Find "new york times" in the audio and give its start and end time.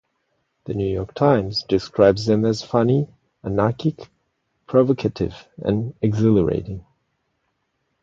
0.73-1.61